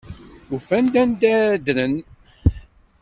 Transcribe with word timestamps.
Ufan-d 0.55 0.93
anda 1.01 1.29
ara 1.41 1.55
ddren. 1.57 1.95